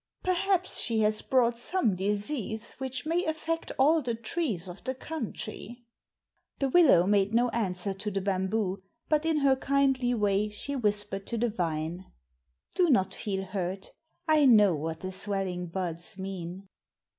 [0.23, 5.83] Perhaps she has brought some disease which may affect all the trees of the country."
[6.57, 11.27] The willow made no answer to the bamboo, but in her kindly way she whispered
[11.27, 12.11] to the vine,
[12.73, 13.91] "Do not feel hurt,
[14.27, 16.67] I know what the swelling buds mean."